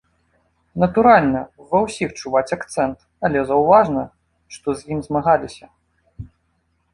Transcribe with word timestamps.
Натуральна, 0.83 1.41
ва 1.73 1.81
ўсіх 1.85 2.09
чуваць 2.21 2.55
акцэнт, 2.57 2.97
але 3.29 3.39
заўважна, 3.51 4.01
што 4.57 4.67
з 4.81 4.93
ім 4.97 5.05
змагаліся. 5.11 5.65